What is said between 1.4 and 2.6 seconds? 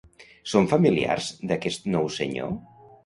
d'aquest nou senyor?